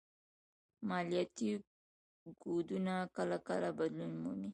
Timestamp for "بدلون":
3.79-4.11